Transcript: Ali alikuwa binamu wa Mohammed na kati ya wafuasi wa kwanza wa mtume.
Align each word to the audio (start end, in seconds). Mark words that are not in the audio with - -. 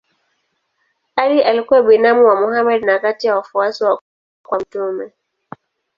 Ali 1.15 1.41
alikuwa 1.43 1.81
binamu 1.83 2.25
wa 2.25 2.41
Mohammed 2.41 2.83
na 2.85 2.99
kati 2.99 3.27
ya 3.27 3.35
wafuasi 3.35 3.83
wa 3.83 4.01
kwanza 4.43 4.49
wa 4.51 4.59
mtume. 4.91 5.11